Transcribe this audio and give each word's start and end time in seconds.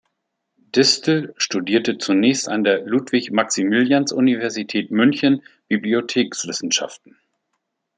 Distel 0.75 1.31
studierte 1.37 1.99
zunächst 1.99 2.49
an 2.49 2.63
der 2.63 2.81
Ludwig-Maximilians-Universität 2.87 4.89
München 4.89 5.43
Bibliothekswissenschaften. 5.67 7.19